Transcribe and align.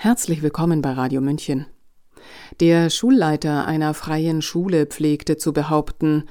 Herzlich 0.00 0.42
willkommen 0.42 0.80
bei 0.80 0.92
Radio 0.92 1.20
München. 1.20 1.66
Der 2.60 2.88
Schulleiter 2.88 3.66
einer 3.66 3.94
freien 3.94 4.42
Schule 4.42 4.86
pflegte 4.86 5.38
zu 5.38 5.52
behaupten, 5.52 6.22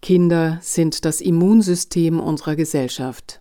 Kinder 0.00 0.58
sind 0.62 1.04
das 1.04 1.20
Immunsystem 1.20 2.20
unserer 2.20 2.54
Gesellschaft. 2.54 3.40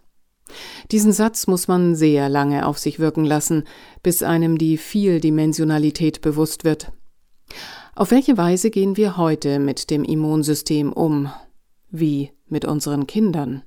Diesen 0.89 1.11
Satz 1.11 1.45
muss 1.45 1.67
man 1.67 1.93
sehr 1.93 2.27
lange 2.27 2.65
auf 2.65 2.79
sich 2.79 2.97
wirken 2.97 3.23
lassen, 3.23 3.65
bis 4.01 4.23
einem 4.23 4.57
die 4.57 4.77
Vieldimensionalität 4.77 6.21
bewusst 6.21 6.63
wird. 6.63 6.91
Auf 7.93 8.09
welche 8.09 8.35
Weise 8.35 8.71
gehen 8.71 8.97
wir 8.97 9.15
heute 9.15 9.59
mit 9.59 9.91
dem 9.91 10.03
Immunsystem 10.03 10.91
um? 10.91 11.31
Wie 11.91 12.31
mit 12.47 12.65
unseren 12.65 13.05
Kindern? 13.05 13.61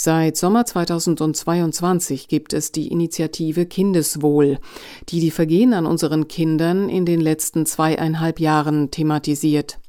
Seit 0.00 0.36
Sommer 0.36 0.64
2022 0.64 2.28
gibt 2.28 2.52
es 2.52 2.70
die 2.70 2.86
Initiative 2.86 3.66
Kindeswohl, 3.66 4.60
die 5.08 5.18
die 5.18 5.32
Vergehen 5.32 5.74
an 5.74 5.86
unseren 5.86 6.28
Kindern 6.28 6.88
in 6.88 7.04
den 7.04 7.20
letzten 7.20 7.66
zweieinhalb 7.66 8.38
Jahren 8.38 8.92
thematisiert. 8.92 9.80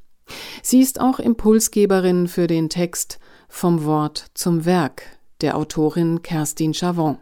Sie 0.64 0.82
ist 0.82 1.00
auch 1.00 1.20
Impulsgeberin 1.20 2.28
für 2.28 2.48
den 2.48 2.70
Text 2.70 3.20
Vom 3.50 3.86
Wort 3.86 4.26
zum 4.34 4.66
Werk 4.66 5.04
der 5.42 5.56
Autorin 5.56 6.24
Kerstin 6.24 6.74
Chavon. 6.74 7.20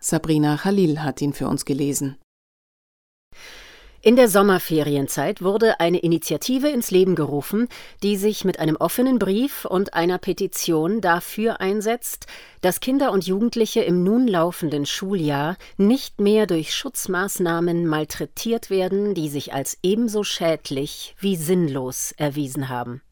Sabrina 0.00 0.56
Khalil 0.56 1.02
hat 1.02 1.20
ihn 1.20 1.34
für 1.34 1.48
uns 1.48 1.66
gelesen. 1.66 2.16
In 4.06 4.14
der 4.14 4.28
Sommerferienzeit 4.28 5.42
wurde 5.42 5.80
eine 5.80 5.98
Initiative 5.98 6.68
ins 6.68 6.92
Leben 6.92 7.16
gerufen, 7.16 7.66
die 8.04 8.16
sich 8.16 8.44
mit 8.44 8.60
einem 8.60 8.76
offenen 8.76 9.18
Brief 9.18 9.64
und 9.64 9.94
einer 9.94 10.18
Petition 10.18 11.00
dafür 11.00 11.60
einsetzt, 11.60 12.26
dass 12.60 12.78
Kinder 12.78 13.10
und 13.10 13.26
Jugendliche 13.26 13.80
im 13.80 14.04
nun 14.04 14.28
laufenden 14.28 14.86
Schuljahr 14.86 15.56
nicht 15.76 16.20
mehr 16.20 16.46
durch 16.46 16.72
Schutzmaßnahmen 16.72 17.84
malträtiert 17.84 18.70
werden, 18.70 19.14
die 19.14 19.28
sich 19.28 19.52
als 19.52 19.76
ebenso 19.82 20.22
schädlich 20.22 21.16
wie 21.18 21.34
sinnlos 21.34 22.14
erwiesen 22.16 22.68
haben. 22.68 23.02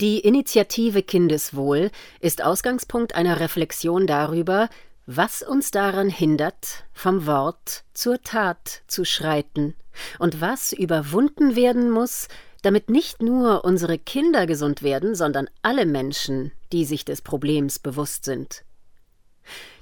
Die 0.00 0.20
Initiative 0.20 1.02
Kindeswohl 1.02 1.90
ist 2.20 2.42
Ausgangspunkt 2.42 3.14
einer 3.14 3.38
Reflexion 3.38 4.06
darüber, 4.06 4.70
was 5.12 5.42
uns 5.42 5.72
daran 5.72 6.08
hindert, 6.08 6.84
vom 6.92 7.26
Wort 7.26 7.82
zur 7.94 8.22
Tat 8.22 8.82
zu 8.86 9.04
schreiten 9.04 9.74
und 10.20 10.40
was 10.40 10.72
überwunden 10.72 11.56
werden 11.56 11.90
muss, 11.90 12.28
damit 12.62 12.90
nicht 12.90 13.20
nur 13.20 13.64
unsere 13.64 13.98
Kinder 13.98 14.46
gesund 14.46 14.84
werden, 14.84 15.16
sondern 15.16 15.50
alle 15.62 15.84
Menschen, 15.84 16.52
die 16.70 16.84
sich 16.84 17.04
des 17.04 17.22
Problems 17.22 17.80
bewusst 17.80 18.24
sind. 18.24 18.62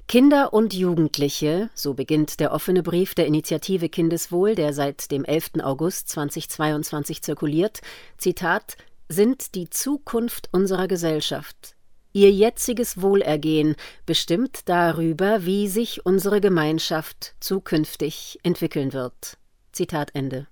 Kinder 0.07 0.51
und 0.51 0.73
Jugendliche, 0.73 1.69
so 1.75 1.93
beginnt 1.93 2.39
der 2.39 2.51
offene 2.51 2.81
Brief 2.81 3.13
der 3.13 3.27
Initiative 3.27 3.87
Kindeswohl, 3.87 4.55
der 4.55 4.73
seit 4.73 5.11
dem 5.11 5.25
11. 5.25 5.61
August 5.61 6.09
2022 6.09 7.21
zirkuliert, 7.21 7.81
Zitat, 8.17 8.77
sind 9.09 9.53
die 9.53 9.69
Zukunft 9.69 10.49
unserer 10.51 10.87
Gesellschaft. 10.87 11.75
Ihr 12.11 12.31
jetziges 12.31 13.01
Wohlergehen 13.01 13.75
bestimmt 14.05 14.67
darüber, 14.67 15.45
wie 15.45 15.67
sich 15.67 16.05
unsere 16.05 16.41
Gemeinschaft 16.41 17.35
zukünftig 17.39 18.39
entwickeln 18.41 18.93
wird. 18.93 19.37
Zitat 19.71 20.15
Ende. 20.15 20.47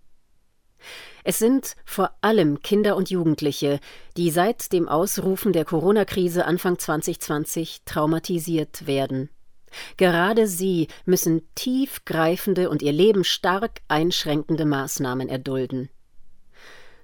Es 1.24 1.40
sind 1.40 1.76
vor 1.84 2.12
allem 2.22 2.62
Kinder 2.62 2.96
und 2.96 3.10
Jugendliche, 3.10 3.80
die 4.16 4.30
seit 4.30 4.72
dem 4.72 4.88
Ausrufen 4.88 5.52
der 5.52 5.66
Corona-Krise 5.66 6.46
Anfang 6.46 6.78
2020 6.78 7.82
traumatisiert 7.86 8.86
werden. 8.88 9.30
Gerade 9.98 10.48
sie 10.48 10.88
müssen 11.06 11.42
tiefgreifende 11.56 12.70
und 12.70 12.82
ihr 12.82 12.94
Leben 12.94 13.24
stark 13.24 13.82
einschränkende 13.88 14.66
Maßnahmen 14.66 15.28
erdulden. 15.28 15.90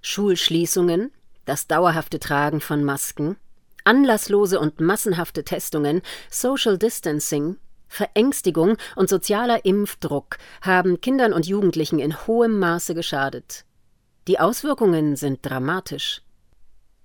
Schulschließungen, 0.02 1.12
das 1.46 1.68
dauerhafte 1.68 2.20
Tragen 2.20 2.62
von 2.62 2.84
Masken, 2.84 3.36
anlasslose 3.84 4.60
und 4.60 4.80
massenhafte 4.80 5.44
Testungen, 5.44 6.02
Social 6.30 6.78
Distancing, 6.78 7.58
Verängstigung 7.88 8.78
und 8.96 9.08
sozialer 9.08 9.66
Impfdruck 9.66 10.38
haben 10.62 11.00
Kindern 11.00 11.32
und 11.32 11.46
Jugendlichen 11.46 12.00
in 12.00 12.26
hohem 12.26 12.58
Maße 12.58 12.96
geschadet. 12.96 13.66
Die 14.28 14.40
Auswirkungen 14.40 15.16
sind 15.16 15.40
dramatisch. 15.44 16.22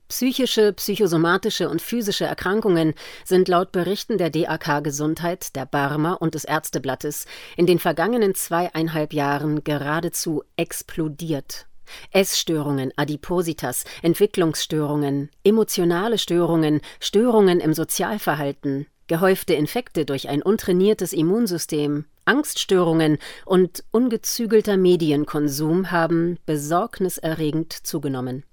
Psychische, 0.08 0.72
psychosomatische 0.72 1.68
und 1.68 1.82
physische 1.82 2.24
Erkrankungen 2.24 2.94
sind 3.26 3.46
laut 3.46 3.72
Berichten 3.72 4.16
der 4.16 4.30
DAK 4.30 4.82
Gesundheit, 4.82 5.54
der 5.54 5.66
Barmer 5.66 6.22
und 6.22 6.34
des 6.34 6.44
Ärzteblattes 6.44 7.26
in 7.58 7.66
den 7.66 7.78
vergangenen 7.78 8.34
zweieinhalb 8.34 9.12
Jahren 9.12 9.64
geradezu 9.64 10.42
explodiert. 10.56 11.67
Essstörungen, 12.12 12.92
Adipositas, 12.96 13.84
Entwicklungsstörungen, 14.02 15.30
emotionale 15.44 16.18
Störungen, 16.18 16.80
Störungen 17.00 17.60
im 17.60 17.74
Sozialverhalten, 17.74 18.86
gehäufte 19.06 19.54
Infekte 19.54 20.04
durch 20.04 20.28
ein 20.28 20.42
untrainiertes 20.42 21.12
Immunsystem, 21.12 22.04
Angststörungen 22.24 23.18
und 23.46 23.82
ungezügelter 23.90 24.76
Medienkonsum 24.76 25.90
haben 25.90 26.38
besorgniserregend 26.44 27.72
zugenommen. 27.72 28.44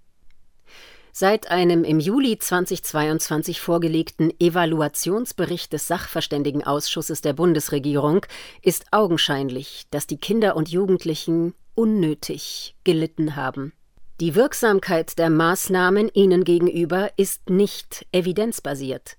Seit 1.18 1.50
einem 1.50 1.86
im 1.86 2.02
Juli 2.02 2.38
2022 2.38 3.62
vorgelegten 3.62 4.38
Evaluationsbericht 4.38 5.72
des 5.72 5.88
Sachverständigenausschusses 5.88 7.22
der 7.22 7.32
Bundesregierung 7.32 8.26
ist 8.62 8.88
augenscheinlich, 8.92 9.86
dass 9.92 10.08
die 10.08 10.18
Kinder 10.18 10.58
und 10.58 10.68
Jugendlichen 10.68 11.54
unnötig 11.76 12.76
gelitten 12.84 13.36
haben. 13.36 13.74
Die 14.22 14.34
Wirksamkeit 14.36 15.20
der 15.20 15.30
Maßnahmen 15.30 16.10
ihnen 16.14 16.46
gegenüber 16.46 17.10
ist 17.18 17.50
nicht 17.50 18.06
evidenzbasiert. 18.12 19.18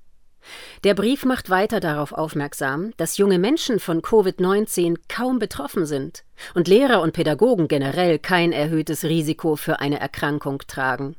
Der 0.84 0.94
Brief 0.94 1.24
macht 1.24 1.50
weiter 1.50 1.80
darauf 1.80 2.12
aufmerksam, 2.12 2.92
dass 2.96 3.18
junge 3.18 3.38
Menschen 3.38 3.80
von 3.80 4.00
Covid-19 4.00 4.96
kaum 5.08 5.38
betroffen 5.38 5.86
sind 5.86 6.24
und 6.54 6.68
Lehrer 6.68 7.02
und 7.02 7.12
Pädagogen 7.12 7.68
generell 7.68 8.18
kein 8.18 8.52
erhöhtes 8.52 9.04
Risiko 9.04 9.56
für 9.56 9.80
eine 9.80 10.00
Erkrankung 10.00 10.62
tragen. 10.66 11.16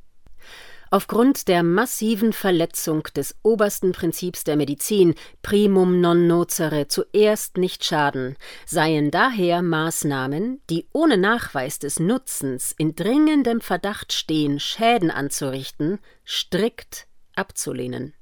Aufgrund 0.90 1.48
der 1.50 1.64
massiven 1.64 2.31
Verletzung 2.31 3.03
des 3.16 3.36
obersten 3.44 3.92
Prinzips 3.92 4.44
der 4.44 4.56
Medizin, 4.56 5.16
primum 5.42 6.00
non 6.00 6.28
nocere, 6.28 6.88
zuerst 6.88 7.58
nicht 7.58 7.84
schaden, 7.84 8.38
seien 8.66 9.12
daher 9.12 9.62
Maßnahmen, 9.62 10.62
die 10.70 10.88
ohne 10.94 11.18
Nachweis 11.18 11.80
des 11.80 12.00
Nutzens 12.00 12.74
in 12.78 12.96
dringendem 12.96 13.59
Verdacht 13.59 14.14
stehen, 14.14 14.59
Schäden 14.59 15.12
anzurichten, 15.12 16.00
strikt 16.25 17.08
abzulehnen. 17.36 18.14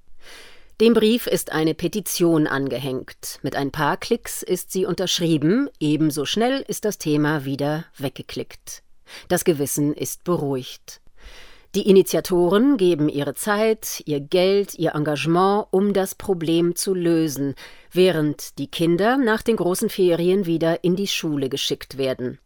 Dem 0.81 0.93
Brief 0.93 1.27
ist 1.27 1.53
eine 1.53 1.73
Petition 1.73 2.47
angehängt. 2.47 3.39
Mit 3.43 3.55
ein 3.55 3.71
paar 3.71 3.95
Klicks 3.95 4.43
ist 4.43 4.71
sie 4.71 4.85
unterschrieben, 4.85 5.69
ebenso 5.79 6.25
schnell 6.25 6.65
ist 6.67 6.83
das 6.83 6.97
Thema 6.97 7.45
wieder 7.45 7.85
weggeklickt. 7.97 8.83
Das 9.29 9.45
Gewissen 9.45 9.93
ist 9.93 10.25
beruhigt. 10.25 10.99
Die 11.75 11.89
Initiatoren 11.89 12.77
geben 12.77 13.09
ihre 13.09 13.33
Zeit, 13.33 14.01
ihr 14.05 14.21
Geld, 14.21 14.75
ihr 14.75 14.95
Engagement, 14.95 15.67
um 15.71 15.91
das 15.91 16.15
Problem 16.15 16.77
zu 16.77 16.93
lösen, 16.93 17.53
während 17.91 18.57
die 18.59 18.67
Kinder 18.67 19.17
nach 19.17 19.41
den 19.41 19.57
großen 19.57 19.89
Ferien 19.89 20.45
wieder 20.45 20.85
in 20.85 20.95
die 20.95 21.07
Schule 21.07 21.49
geschickt 21.49 21.97
werden. 21.97 22.39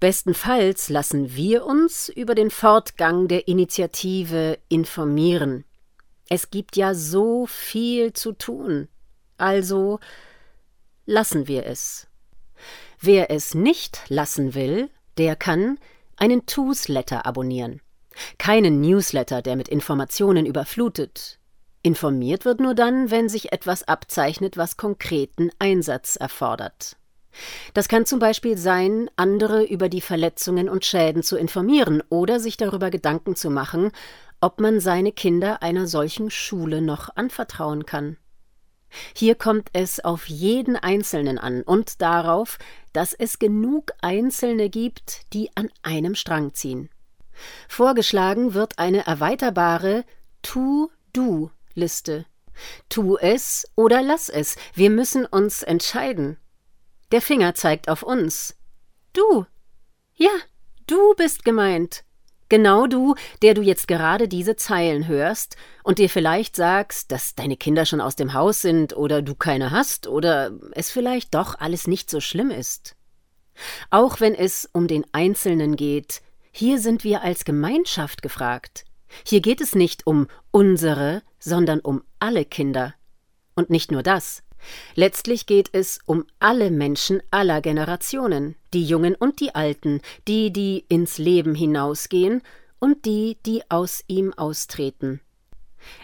Bestenfalls 0.00 0.88
lassen 0.88 1.36
wir 1.36 1.66
uns 1.66 2.08
über 2.08 2.34
den 2.34 2.50
Fortgang 2.50 3.28
der 3.28 3.46
Initiative 3.46 4.58
informieren. 4.68 5.64
Es 6.28 6.50
gibt 6.50 6.76
ja 6.76 6.94
so 6.94 7.46
viel 7.46 8.12
zu 8.12 8.32
tun. 8.32 8.88
Also 9.36 10.00
lassen 11.06 11.46
wir 11.46 11.64
es. 11.64 12.08
Wer 12.98 13.30
es 13.30 13.54
nicht 13.54 14.00
lassen 14.08 14.54
will, 14.54 14.90
der 15.16 15.36
kann 15.36 15.78
einen 16.16 16.42
Newsletter 16.56 17.24
abonnieren. 17.24 17.80
Keinen 18.38 18.80
Newsletter, 18.80 19.42
der 19.42 19.56
mit 19.56 19.68
Informationen 19.68 20.46
überflutet. 20.46 21.38
Informiert 21.82 22.44
wird 22.44 22.60
nur 22.60 22.74
dann, 22.74 23.10
wenn 23.10 23.28
sich 23.28 23.52
etwas 23.52 23.86
abzeichnet, 23.86 24.56
was 24.56 24.76
konkreten 24.76 25.50
Einsatz 25.58 26.16
erfordert. 26.16 26.96
Das 27.74 27.88
kann 27.88 28.04
zum 28.04 28.18
Beispiel 28.18 28.58
sein, 28.58 29.08
andere 29.16 29.64
über 29.64 29.88
die 29.88 30.00
Verletzungen 30.00 30.68
und 30.68 30.84
Schäden 30.84 31.22
zu 31.22 31.36
informieren 31.36 32.02
oder 32.08 32.40
sich 32.40 32.56
darüber 32.56 32.90
Gedanken 32.90 33.36
zu 33.36 33.50
machen, 33.50 33.92
ob 34.40 34.60
man 34.60 34.80
seine 34.80 35.12
Kinder 35.12 35.62
einer 35.62 35.86
solchen 35.86 36.30
Schule 36.30 36.80
noch 36.80 37.14
anvertrauen 37.16 37.86
kann. 37.86 38.16
Hier 39.14 39.34
kommt 39.34 39.68
es 39.72 40.00
auf 40.02 40.28
jeden 40.28 40.76
Einzelnen 40.76 41.38
an 41.38 41.62
und 41.62 42.00
darauf, 42.00 42.58
dass 42.92 43.12
es 43.12 43.38
genug 43.38 43.92
Einzelne 44.00 44.70
gibt, 44.70 45.32
die 45.32 45.50
an 45.54 45.68
einem 45.82 46.14
Strang 46.14 46.54
ziehen. 46.54 46.88
Vorgeschlagen 47.68 48.54
wird 48.54 48.78
eine 48.78 49.06
erweiterbare 49.06 50.04
Tu-Du-Liste. 50.42 52.26
Tu 52.88 53.16
es 53.16 53.70
oder 53.76 54.02
lass 54.02 54.28
es, 54.28 54.56
wir 54.74 54.90
müssen 54.90 55.26
uns 55.26 55.62
entscheiden. 55.62 56.38
Der 57.12 57.20
Finger 57.20 57.54
zeigt 57.54 57.88
auf 57.88 58.02
uns. 58.02 58.56
Du. 59.12 59.46
Ja, 60.14 60.30
du 60.86 61.14
bist 61.14 61.44
gemeint. 61.44 62.04
Genau 62.48 62.86
du, 62.86 63.14
der 63.42 63.52
du 63.52 63.60
jetzt 63.60 63.88
gerade 63.88 64.26
diese 64.26 64.56
Zeilen 64.56 65.06
hörst 65.06 65.56
und 65.82 65.98
dir 65.98 66.08
vielleicht 66.08 66.56
sagst, 66.56 67.12
dass 67.12 67.34
deine 67.34 67.56
Kinder 67.56 67.84
schon 67.84 68.00
aus 68.00 68.16
dem 68.16 68.32
Haus 68.32 68.62
sind 68.62 68.96
oder 68.96 69.20
du 69.20 69.34
keine 69.34 69.70
hast 69.70 70.06
oder 70.06 70.52
es 70.72 70.90
vielleicht 70.90 71.34
doch 71.34 71.58
alles 71.58 71.86
nicht 71.86 72.08
so 72.08 72.20
schlimm 72.20 72.50
ist. 72.50 72.96
Auch 73.90 74.20
wenn 74.20 74.34
es 74.34 74.68
um 74.72 74.86
den 74.86 75.04
Einzelnen 75.12 75.76
geht, 75.76 76.22
hier 76.58 76.80
sind 76.80 77.04
wir 77.04 77.22
als 77.22 77.44
Gemeinschaft 77.44 78.20
gefragt. 78.20 78.84
Hier 79.24 79.40
geht 79.40 79.60
es 79.60 79.76
nicht 79.76 80.08
um 80.08 80.26
unsere, 80.50 81.22
sondern 81.38 81.78
um 81.78 82.02
alle 82.18 82.44
Kinder. 82.44 82.94
Und 83.54 83.70
nicht 83.70 83.92
nur 83.92 84.02
das. 84.02 84.42
Letztlich 84.96 85.46
geht 85.46 85.68
es 85.70 86.00
um 86.04 86.24
alle 86.40 86.72
Menschen 86.72 87.22
aller 87.30 87.60
Generationen, 87.60 88.56
die 88.74 88.84
Jungen 88.84 89.14
und 89.14 89.38
die 89.38 89.54
Alten, 89.54 90.00
die, 90.26 90.52
die 90.52 90.84
ins 90.88 91.18
Leben 91.18 91.54
hinausgehen 91.54 92.42
und 92.80 93.04
die, 93.04 93.38
die 93.46 93.62
aus 93.70 94.02
ihm 94.08 94.34
austreten. 94.34 95.20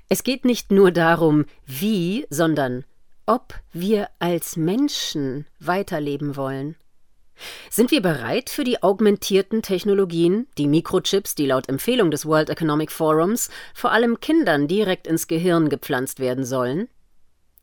Es 0.08 0.22
geht 0.22 0.44
nicht 0.44 0.70
nur 0.70 0.92
darum, 0.92 1.46
wie, 1.66 2.28
sondern 2.30 2.84
ob 3.26 3.54
wir 3.72 4.08
als 4.20 4.54
Menschen 4.56 5.48
weiterleben 5.58 6.36
wollen. 6.36 6.76
Sind 7.70 7.90
wir 7.90 8.00
bereit 8.00 8.50
für 8.50 8.64
die 8.64 8.82
augmentierten 8.82 9.62
Technologien, 9.62 10.46
die 10.56 10.68
Mikrochips, 10.68 11.34
die 11.34 11.46
laut 11.46 11.68
Empfehlung 11.68 12.10
des 12.10 12.26
World 12.26 12.50
Economic 12.50 12.92
Forums 12.92 13.50
vor 13.74 13.90
allem 13.90 14.20
Kindern 14.20 14.68
direkt 14.68 15.06
ins 15.06 15.26
Gehirn 15.26 15.68
gepflanzt 15.68 16.20
werden 16.20 16.44
sollen? 16.44 16.88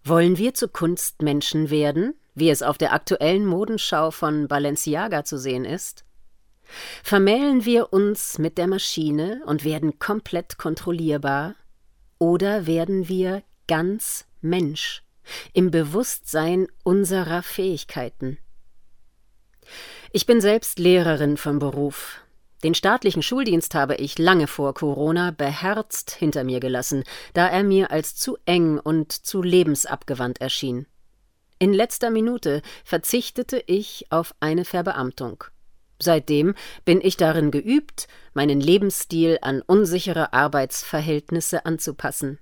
Wollen 0.04 0.38
wir 0.38 0.54
zu 0.54 0.68
Kunstmenschen 0.68 1.70
werden, 1.70 2.16
wie 2.34 2.50
es 2.50 2.64
auf 2.64 2.78
der 2.78 2.94
aktuellen 2.94 3.46
Modenschau 3.46 4.12
von 4.12 4.48
Balenciaga 4.48 5.24
zu 5.24 5.38
sehen 5.38 5.66
ist? 5.66 6.06
Vermählen 7.04 7.66
wir 7.66 7.94
uns 7.94 8.38
mit 8.38 8.58
der 8.58 8.68
Maschine 8.68 9.42
und 9.46 9.64
werden 9.64 10.00
komplett 10.00 10.58
kontrollierbar? 10.58 11.56
Oder 12.18 12.68
werden 12.68 13.08
wir 13.10 13.44
ganz 13.68 14.26
Mensch, 14.42 15.04
im 15.54 15.72
Bewusstsein 15.72 16.68
unserer 16.84 17.44
Fähigkeiten? 17.44 18.38
Ich 20.12 20.26
bin 20.26 20.42
selbst 20.42 20.80
Lehrerin 20.80 21.38
vom 21.38 21.60
Beruf. 21.60 22.22
Den 22.64 22.76
staatlichen 22.76 23.24
Schuldienst 23.24 23.74
habe 23.74 23.96
ich 23.96 24.20
lange 24.20 24.46
vor 24.48 24.74
Corona 24.74 25.32
beherzt 25.32 26.12
hinter 26.12 26.44
mir 26.44 26.60
gelassen, 26.60 27.04
da 27.34 27.48
er 27.48 27.64
mir 27.64 27.92
als 27.92 28.16
zu 28.16 28.38
eng 28.46 28.78
und 28.78 29.12
zu 29.12 29.42
lebensabgewandt 29.42 30.42
erschien. 30.42 30.86
In 31.58 31.74
letzter 31.74 32.10
Minute 32.10 32.62
verzichtete 32.84 33.64
ich 33.66 34.08
auf 34.10 34.36
eine 34.40 34.66
Verbeamtung. 34.66 35.44
Seitdem 36.02 36.56
bin 36.86 37.00
ich 37.02 37.18
darin 37.18 37.52
geübt, 37.52 38.08
meinen 38.34 38.60
Lebensstil 38.60 39.38
an 39.42 39.62
unsichere 39.62 40.34
Arbeitsverhältnisse 40.34 41.66
anzupassen. 41.66 42.40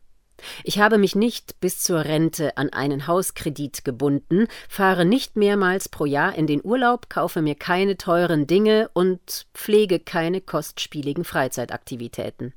Ich 0.64 0.80
habe 0.80 0.98
mich 0.98 1.16
nicht 1.16 1.60
bis 1.60 1.82
zur 1.84 2.06
Rente 2.06 2.58
an 2.58 2.72
einen 2.72 3.08
Hauskredit 3.08 3.84
gebunden, 3.86 4.48
fahre 4.68 5.06
nicht 5.06 5.36
mehrmals 5.36 5.90
pro 5.90 6.06
Jahr 6.06 6.36
in 6.36 6.48
den 6.48 6.64
Urlaub, 6.64 7.10
kaufe 7.10 7.42
mir 7.42 7.56
keine 7.56 7.98
teuren 7.98 8.48
Dinge 8.48 8.90
und 8.94 9.48
pflege 9.54 10.00
keine 10.00 10.42
kostspieligen 10.42 11.24
Freizeitaktivitäten. 11.24 12.54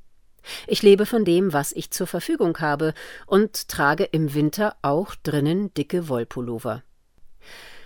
Ich 0.67 0.81
lebe 0.81 1.05
von 1.05 1.23
dem, 1.23 1.53
was 1.53 1.71
ich 1.71 1.91
zur 1.91 2.07
Verfügung 2.07 2.59
habe 2.59 2.93
und 3.25 3.69
trage 3.69 4.03
im 4.03 4.33
Winter 4.33 4.75
auch 4.81 5.15
drinnen 5.15 5.73
dicke 5.73 6.09
Wollpullover. 6.09 6.83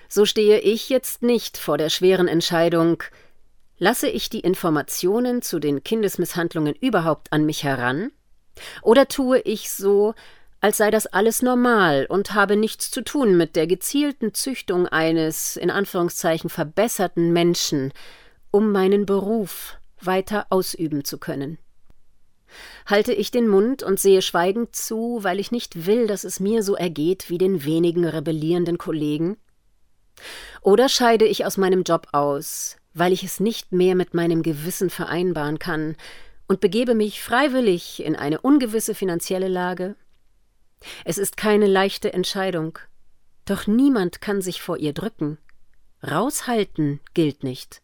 So 0.10 0.26
stehe 0.26 0.60
ich 0.60 0.90
jetzt 0.90 1.22
nicht 1.22 1.58
vor 1.58 1.78
der 1.78 1.90
schweren 1.90 2.28
Entscheidung, 2.28 3.04
lasse 3.78 4.08
ich 4.08 4.30
die 4.30 4.40
Informationen 4.40 5.42
zu 5.42 5.60
den 5.60 5.84
Kindesmisshandlungen 5.84 6.74
überhaupt 6.74 7.32
an 7.32 7.46
mich 7.46 7.64
heran 7.64 8.12
oder 8.81 9.07
tue 9.07 9.39
ich 9.39 9.71
so, 9.71 10.13
als 10.59 10.77
sei 10.77 10.89
das 10.92 11.06
alles 11.06 11.42
normal 11.42 12.07
und 12.09 12.33
habe 12.33 12.56
nichts 12.56 12.89
zu 12.89 13.04
tun 13.04 13.38
mit 13.38 13.56
der 13.56 13.68
gezielten 13.68 14.33
Züchtung 14.33 14.88
eines 14.88 15.56
in 15.56 15.69
Anführungszeichen 15.69 16.50
verbesserten 16.50 17.31
Menschen, 17.31 17.94
um 18.51 18.71
meinen 18.71 19.06
Beruf 19.06 19.77
weiter 20.01 20.48
ausüben 20.50 21.04
zu 21.04 21.18
können. 21.18 21.57
Halte 22.86 23.13
ich 23.13 23.30
den 23.30 23.48
Mund 23.48 23.83
und 23.83 24.00
sehe 24.00 24.21
schweigend 24.21 24.75
zu, 24.75 25.19
weil 25.21 25.39
ich 25.39 25.51
nicht 25.51 25.86
will, 25.86 26.07
dass 26.07 26.24
es 26.24 26.39
mir 26.39 26.63
so 26.63 26.75
ergeht 26.75 27.30
wie 27.30 27.38
den 27.38 27.65
wenigen 27.65 28.06
rebellierenden 28.06 28.77
Kollegen? 28.77 29.38
Oder 30.62 30.89
scheide 30.89 31.25
ich 31.25 31.45
aus 31.45 31.57
meinem 31.57 31.83
Job 31.83 32.07
aus, 32.13 32.77
weil 32.94 33.13
ich 33.13 33.24
es 33.24 33.39
nicht 33.39 33.74
mehr 33.74 33.95
mit 33.95 34.13
meinem 34.13 34.42
Gewissen 34.42 34.89
vereinbaren 34.89 35.59
kann, 35.59 35.95
und 36.48 36.60
begebe 36.60 36.96
mich 36.96 37.22
freiwillig 37.22 38.04
in 38.04 38.16
eine 38.16 38.42
ungewisse 38.42 38.96
finanzielle 38.96 39.48
Lage? 39.48 39.96
Es 41.06 41.18
ist 41.18 41.38
keine 41.38 41.68
leichte 41.68 42.14
Entscheidung, 42.14 42.80
doch 43.46 43.68
niemand 43.68 44.22
kann 44.22 44.42
sich 44.42 44.62
vor 44.62 44.78
ihr 44.78 44.94
drücken. 44.94 45.38
Raushalten 46.04 47.00
gilt 47.14 47.44
nicht. 47.44 47.82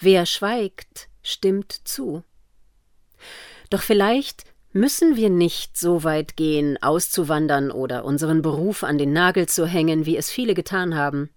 Wer 0.00 0.26
schweigt, 0.26 1.08
stimmt 1.22 1.72
zu. 1.72 2.24
Doch 3.70 3.82
vielleicht 3.82 4.44
müssen 4.72 5.16
wir 5.16 5.30
nicht 5.30 5.76
so 5.76 6.04
weit 6.04 6.36
gehen, 6.36 6.80
auszuwandern 6.82 7.70
oder 7.70 8.04
unseren 8.04 8.42
Beruf 8.42 8.84
an 8.84 8.98
den 8.98 9.12
Nagel 9.12 9.48
zu 9.48 9.66
hängen, 9.66 10.06
wie 10.06 10.16
es 10.16 10.30
viele 10.30 10.54
getan 10.54 10.94
haben. 10.94 11.30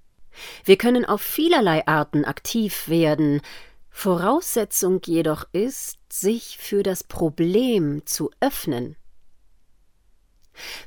Wir 0.63 0.77
können 0.77 1.05
auf 1.05 1.21
vielerlei 1.21 1.85
Arten 1.87 2.25
aktiv 2.25 2.87
werden, 2.87 3.41
Voraussetzung 3.89 5.01
jedoch 5.05 5.45
ist, 5.51 5.97
sich 6.11 6.57
für 6.57 6.83
das 6.83 7.03
Problem 7.03 8.05
zu 8.05 8.31
öffnen. 8.39 8.95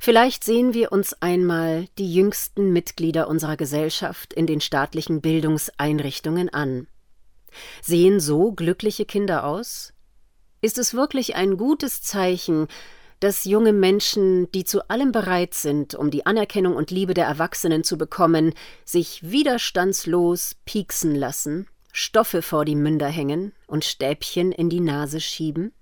Vielleicht 0.00 0.44
sehen 0.44 0.74
wir 0.74 0.92
uns 0.92 1.14
einmal 1.20 1.86
die 1.98 2.12
jüngsten 2.12 2.72
Mitglieder 2.72 3.28
unserer 3.28 3.56
Gesellschaft 3.56 4.32
in 4.32 4.46
den 4.46 4.60
staatlichen 4.60 5.20
Bildungseinrichtungen 5.20 6.48
an. 6.50 6.88
Sehen 7.82 8.20
so 8.20 8.52
glückliche 8.52 9.04
Kinder 9.04 9.44
aus? 9.44 9.92
Ist 10.60 10.78
es 10.78 10.94
wirklich 10.94 11.34
ein 11.34 11.56
gutes 11.56 12.02
Zeichen, 12.02 12.68
dass 13.20 13.44
junge 13.44 13.72
Menschen, 13.72 14.50
die 14.52 14.64
zu 14.64 14.88
allem 14.88 15.12
bereit 15.12 15.54
sind, 15.54 15.94
um 15.94 16.10
die 16.10 16.26
Anerkennung 16.26 16.74
und 16.74 16.90
Liebe 16.90 17.14
der 17.14 17.26
Erwachsenen 17.26 17.84
zu 17.84 17.96
bekommen, 17.96 18.52
sich 18.84 19.22
widerstandslos 19.22 20.56
pieksen 20.64 21.14
lassen? 21.14 21.68
Stoffe 21.92 22.40
vor 22.40 22.64
die 22.64 22.74
Münder 22.74 23.08
hängen 23.08 23.52
und 23.66 23.84
Stäbchen 23.84 24.50
in 24.50 24.70
die 24.70 24.80
Nase 24.80 25.20
schieben? 25.20 25.72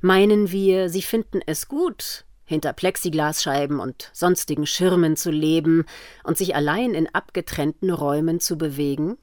Meinen 0.00 0.52
wir, 0.52 0.88
sie 0.88 1.02
finden 1.02 1.40
es 1.44 1.66
gut, 1.68 2.24
hinter 2.44 2.72
Plexiglasscheiben 2.72 3.80
und 3.80 4.10
sonstigen 4.12 4.66
Schirmen 4.66 5.16
zu 5.16 5.32
leben 5.32 5.84
und 6.22 6.38
sich 6.38 6.54
allein 6.54 6.94
in 6.94 7.12
abgetrennten 7.12 7.90
Räumen 7.90 8.38
zu 8.38 8.56
bewegen? 8.56 9.18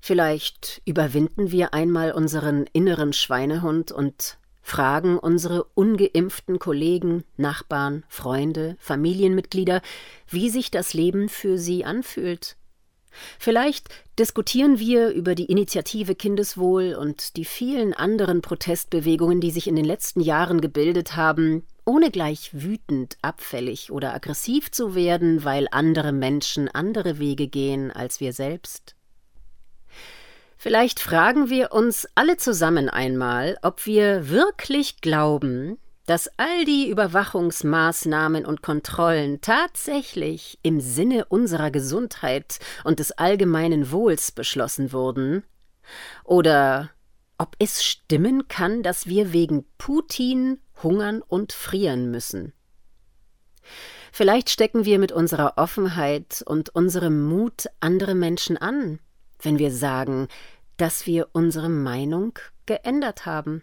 Vielleicht 0.00 0.82
überwinden 0.84 1.50
wir 1.50 1.72
einmal 1.72 2.12
unseren 2.12 2.66
inneren 2.72 3.12
Schweinehund 3.12 3.92
und 3.92 4.38
fragen 4.60 5.18
unsere 5.18 5.64
ungeimpften 5.74 6.58
Kollegen, 6.58 7.24
Nachbarn, 7.36 8.04
Freunde, 8.08 8.76
Familienmitglieder, 8.80 9.82
wie 10.28 10.50
sich 10.50 10.70
das 10.70 10.94
Leben 10.94 11.28
für 11.28 11.58
sie 11.58 11.84
anfühlt 11.84 12.56
Vielleicht 13.38 13.88
diskutieren 14.18 14.78
wir 14.78 15.10
über 15.10 15.34
die 15.34 15.46
Initiative 15.46 16.14
Kindeswohl 16.14 16.94
und 16.94 17.36
die 17.36 17.44
vielen 17.44 17.94
anderen 17.94 18.42
Protestbewegungen, 18.42 19.40
die 19.40 19.50
sich 19.50 19.66
in 19.66 19.76
den 19.76 19.84
letzten 19.84 20.20
Jahren 20.20 20.60
gebildet 20.60 21.16
haben, 21.16 21.64
ohne 21.84 22.10
gleich 22.10 22.50
wütend, 22.52 23.18
abfällig 23.22 23.90
oder 23.90 24.14
aggressiv 24.14 24.70
zu 24.70 24.94
werden, 24.94 25.44
weil 25.44 25.68
andere 25.70 26.12
Menschen 26.12 26.68
andere 26.68 27.18
Wege 27.18 27.48
gehen 27.48 27.90
als 27.90 28.20
wir 28.20 28.32
selbst. 28.32 28.94
Vielleicht 30.56 30.98
fragen 30.98 31.50
wir 31.50 31.72
uns 31.72 32.08
alle 32.14 32.38
zusammen 32.38 32.88
einmal, 32.88 33.58
ob 33.60 33.84
wir 33.84 34.30
wirklich 34.30 35.02
glauben, 35.02 35.78
dass 36.06 36.28
all 36.36 36.64
die 36.64 36.88
Überwachungsmaßnahmen 36.90 38.44
und 38.44 38.62
Kontrollen 38.62 39.40
tatsächlich 39.40 40.58
im 40.62 40.80
Sinne 40.80 41.24
unserer 41.26 41.70
Gesundheit 41.70 42.58
und 42.84 42.98
des 42.98 43.12
allgemeinen 43.12 43.90
Wohls 43.90 44.32
beschlossen 44.32 44.92
wurden? 44.92 45.44
Oder 46.24 46.90
ob 47.38 47.56
es 47.58 47.84
stimmen 47.84 48.48
kann, 48.48 48.82
dass 48.82 49.06
wir 49.06 49.32
wegen 49.32 49.64
Putin 49.78 50.58
hungern 50.82 51.22
und 51.22 51.52
frieren 51.52 52.10
müssen? 52.10 52.52
Vielleicht 54.12 54.50
stecken 54.50 54.84
wir 54.84 54.98
mit 54.98 55.10
unserer 55.10 55.54
Offenheit 55.56 56.42
und 56.46 56.70
unserem 56.70 57.24
Mut 57.24 57.66
andere 57.80 58.14
Menschen 58.14 58.56
an, 58.56 59.00
wenn 59.40 59.58
wir 59.58 59.72
sagen, 59.72 60.28
dass 60.76 61.06
wir 61.06 61.28
unsere 61.32 61.68
Meinung 61.68 62.38
geändert 62.66 63.26
haben. 63.26 63.62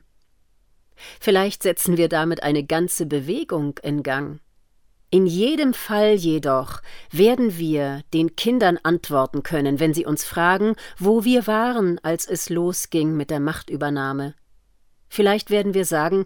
Vielleicht 1.20 1.64
setzen 1.64 1.98
wir 1.98 2.10
damit 2.10 2.44
eine 2.44 2.64
ganze 2.64 3.06
Bewegung 3.06 3.78
in 3.84 4.04
Gang. 4.04 4.40
In 5.10 5.26
jedem 5.26 5.74
Fall 5.74 6.14
jedoch 6.14 6.82
werden 7.12 7.58
wir 7.58 8.02
den 8.14 8.36
Kindern 8.38 8.80
antworten 8.82 9.44
können, 9.44 9.80
wenn 9.80 9.94
sie 9.94 10.06
uns 10.06 10.24
fragen, 10.24 10.76
wo 10.98 11.26
wir 11.26 11.48
waren, 11.48 12.00
als 12.00 12.26
es 12.28 12.50
losging 12.50 13.18
mit 13.18 13.30
der 13.30 13.42
Machtübernahme. 13.42 14.36
Vielleicht 15.10 15.50
werden 15.50 15.74
wir 15.74 15.84
sagen, 15.84 16.26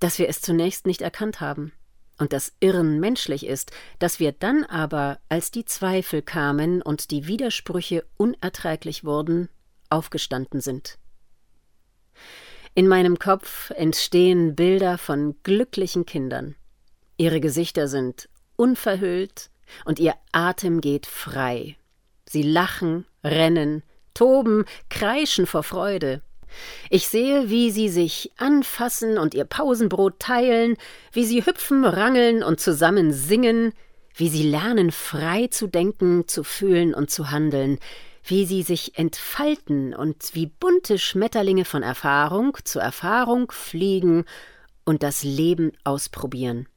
dass 0.00 0.18
wir 0.18 0.28
es 0.28 0.40
zunächst 0.40 0.86
nicht 0.86 1.02
erkannt 1.02 1.42
haben 1.42 1.72
und 2.18 2.32
das 2.32 2.52
Irren 2.60 3.00
menschlich 3.00 3.46
ist, 3.46 3.72
dass 3.98 4.20
wir 4.20 4.32
dann 4.32 4.64
aber, 4.64 5.18
als 5.28 5.50
die 5.50 5.64
Zweifel 5.64 6.22
kamen 6.22 6.82
und 6.82 7.10
die 7.10 7.26
Widersprüche 7.26 8.04
unerträglich 8.16 9.04
wurden, 9.04 9.48
aufgestanden 9.90 10.60
sind. 10.60 10.98
In 12.76 12.88
meinem 12.88 13.20
Kopf 13.20 13.70
entstehen 13.70 14.56
Bilder 14.56 14.98
von 14.98 15.36
glücklichen 15.44 16.06
Kindern. 16.06 16.56
Ihre 17.16 17.40
Gesichter 17.40 17.86
sind 17.86 18.28
unverhüllt 18.56 19.50
und 19.84 20.00
ihr 20.00 20.14
Atem 20.32 20.80
geht 20.80 21.06
frei. 21.06 21.76
Sie 22.28 22.42
lachen, 22.42 23.06
rennen, 23.22 23.84
toben, 24.12 24.64
kreischen 24.90 25.46
vor 25.46 25.62
Freude. 25.62 26.20
Ich 26.90 27.06
sehe, 27.06 27.48
wie 27.48 27.70
sie 27.70 27.88
sich 27.88 28.32
anfassen 28.38 29.18
und 29.18 29.34
ihr 29.34 29.44
Pausenbrot 29.44 30.18
teilen, 30.18 30.76
wie 31.12 31.24
sie 31.24 31.46
hüpfen, 31.46 31.84
rangeln 31.84 32.42
und 32.42 32.58
zusammen 32.58 33.12
singen, 33.12 33.72
wie 34.16 34.28
sie 34.28 34.48
lernen, 34.48 34.90
frei 34.90 35.46
zu 35.46 35.68
denken, 35.68 36.26
zu 36.26 36.42
fühlen 36.42 36.92
und 36.92 37.08
zu 37.08 37.30
handeln, 37.30 37.78
wie 38.24 38.46
sie 38.46 38.62
sich 38.62 38.98
entfalten 38.98 39.94
und 39.94 40.34
wie 40.34 40.46
bunte 40.46 40.98
Schmetterlinge 40.98 41.64
von 41.64 41.82
Erfahrung 41.82 42.56
zu 42.64 42.78
Erfahrung 42.78 43.52
fliegen 43.52 44.24
und 44.84 45.02
das 45.02 45.22
Leben 45.22 45.72
ausprobieren. 45.84 46.68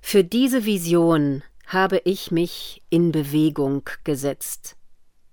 Für 0.00 0.24
diese 0.24 0.64
Vision 0.64 1.42
habe 1.66 2.00
ich 2.04 2.30
mich 2.30 2.82
in 2.88 3.12
Bewegung 3.12 3.88
gesetzt. 4.04 4.76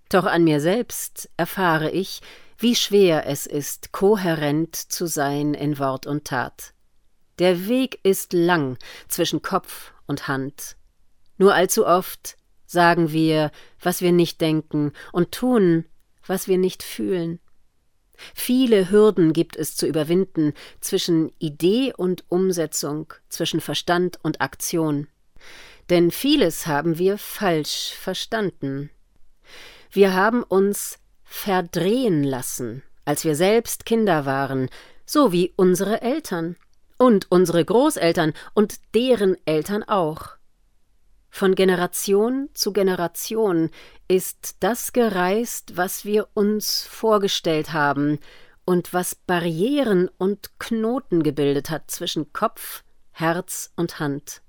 Doch 0.10 0.26
an 0.26 0.44
mir 0.44 0.60
selbst 0.60 1.30
erfahre 1.38 1.92
ich, 1.92 2.22
wie 2.58 2.76
schwer 2.76 3.26
es 3.28 3.46
ist, 3.46 3.92
kohärent 3.92 4.76
zu 4.76 5.08
sein 5.08 5.54
in 5.54 5.78
Wort 5.80 6.08
und 6.08 6.26
Tat. 6.26 6.74
Der 7.40 7.68
Weg 7.68 8.00
ist 8.04 8.34
lang 8.34 8.78
zwischen 9.08 9.42
Kopf 9.42 9.94
und 10.08 10.28
Hand. 10.28 10.78
Nur 11.38 11.54
allzu 11.54 11.86
oft 11.86 12.38
sagen 12.76 13.12
wir, 13.12 13.50
was 13.82 14.02
wir 14.02 14.12
nicht 14.12 14.40
denken, 14.40 14.94
und 15.12 15.32
tun, 15.32 15.86
was 16.28 16.48
wir 16.48 16.60
nicht 16.60 16.84
fühlen. 16.84 17.40
Viele 18.34 18.92
Hürden 18.92 19.34
gibt 19.34 19.56
es 19.56 19.76
zu 19.76 19.88
überwinden 19.88 20.54
zwischen 20.80 21.32
Idee 21.40 21.94
und 21.96 22.24
Umsetzung, 22.30 23.12
zwischen 23.30 23.62
Verstand 23.62 24.20
und 24.22 24.42
Aktion. 24.42 25.08
Denn 25.90 26.12
vieles 26.12 26.68
haben 26.68 26.98
wir 26.98 27.18
falsch 27.18 27.94
verstanden. 28.00 28.90
Wir 29.92 30.14
haben 30.14 30.44
uns 30.44 31.00
verdrehen 31.24 32.24
lassen, 32.24 32.84
als 33.04 33.24
wir 33.24 33.36
selbst 33.36 33.86
Kinder 33.86 34.26
waren, 34.26 34.70
so 35.06 35.32
wie 35.32 35.54
unsere 35.56 36.02
Eltern 36.02 36.56
und 36.98 37.30
unsere 37.30 37.64
Großeltern 37.64 38.34
und 38.54 38.80
deren 38.94 39.36
Eltern 39.46 39.84
auch. 39.84 40.36
Von 41.38 41.54
Generation 41.54 42.48
zu 42.54 42.72
Generation 42.72 43.70
ist 44.08 44.56
das 44.62 44.94
gereist, 44.94 45.76
was 45.76 46.06
wir 46.06 46.30
uns 46.34 46.84
vorgestellt 46.84 47.74
haben 47.74 48.20
und 48.64 48.94
was 48.94 49.16
Barrieren 49.16 50.10
und 50.18 50.58
Knoten 50.60 51.24
gebildet 51.24 51.70
hat 51.70 51.92
zwischen 51.92 52.32
Kopf, 52.32 52.86
Herz 53.12 53.74
und 53.76 54.00
Hand. 54.00 54.44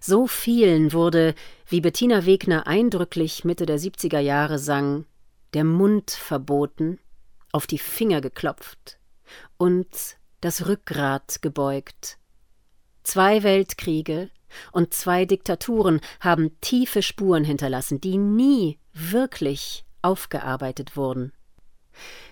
So 0.00 0.26
vielen 0.26 0.94
wurde, 0.94 1.34
wie 1.66 1.82
Bettina 1.82 2.24
Wegner 2.24 2.66
eindrücklich 2.66 3.44
Mitte 3.44 3.66
der 3.66 3.78
70er 3.78 4.20
Jahre 4.20 4.58
sang, 4.58 5.04
der 5.52 5.64
Mund 5.64 6.10
verboten, 6.10 6.98
auf 7.52 7.66
die 7.66 7.76
Finger 7.76 8.22
geklopft 8.22 8.98
und 9.58 10.16
das 10.40 10.68
Rückgrat 10.68 11.42
gebeugt. 11.42 12.16
Zwei 13.02 13.42
Weltkriege, 13.42 14.30
und 14.72 14.94
zwei 14.94 15.24
Diktaturen 15.24 16.00
haben 16.20 16.58
tiefe 16.60 17.02
Spuren 17.02 17.44
hinterlassen, 17.44 18.00
die 18.00 18.18
nie 18.18 18.78
wirklich 18.92 19.84
aufgearbeitet 20.02 20.96
wurden. 20.96 21.32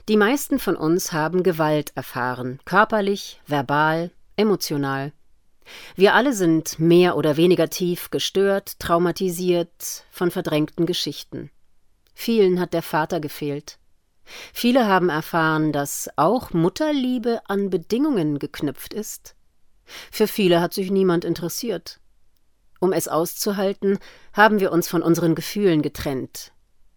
Die 0.09 0.17
meisten 0.17 0.59
von 0.59 0.77
uns 0.77 1.13
haben 1.13 1.43
Gewalt 1.43 1.93
erfahren, 1.97 2.61
körperlich, 2.65 3.41
verbal, 3.47 4.13
emotional. 4.37 5.13
Wir 5.97 6.15
alle 6.15 6.33
sind 6.33 6.79
mehr 6.79 7.17
oder 7.17 7.37
weniger 7.37 7.69
tief 7.69 8.11
gestört, 8.11 8.79
traumatisiert 8.79 10.05
von 10.11 10.31
verdrängten 10.31 10.87
Geschichten. 10.87 11.51
Vielen 12.15 12.61
hat 12.61 12.73
der 12.73 12.83
Vater 12.83 13.21
gefehlt. 13.21 13.79
Viele 14.53 14.87
haben 14.87 15.09
erfahren, 15.09 15.73
dass 15.73 16.09
auch 16.17 16.53
Mutterliebe 16.53 17.41
an 17.47 17.71
Bedingungen 17.71 18.39
geknüpft 18.39 18.95
ist. 18.95 19.35
Für 20.11 20.27
viele 20.27 20.61
hat 20.61 20.75
sich 20.75 20.91
niemand 20.91 21.25
interessiert. 21.25 22.01
Um 22.81 22.93
es 22.93 23.09
auszuhalten, 23.09 23.99
haben 24.33 24.61
wir 24.61 24.73
uns 24.73 24.89
von 24.89 25.03
unseren 25.03 25.35
Gefühlen 25.35 25.83
getrennt. 25.83 26.53